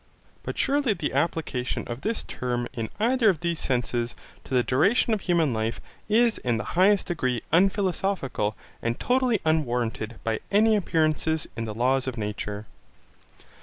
But 0.41 0.57
surely 0.57 0.93
the 0.95 1.13
application 1.13 1.83
of 1.87 2.01
this 2.01 2.23
term 2.23 2.67
in 2.73 2.89
either 2.99 3.29
of 3.29 3.41
these 3.41 3.59
senses 3.59 4.15
to 4.45 4.51
the 4.55 4.63
duration 4.63 5.13
of 5.13 5.21
human 5.21 5.53
life 5.53 5.79
is 6.09 6.39
in 6.39 6.57
the 6.57 6.63
highest 6.73 7.05
degree 7.05 7.43
unphilosophical 7.53 8.55
and 8.81 8.99
totally 8.99 9.41
unwarranted 9.45 10.15
by 10.23 10.39
any 10.51 10.75
appearances 10.75 11.45
in 11.55 11.65
the 11.65 11.75
laws 11.75 12.07
of 12.07 12.17
nature. 12.17 12.65